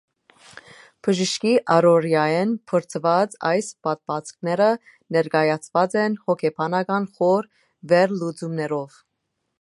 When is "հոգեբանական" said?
6.27-7.07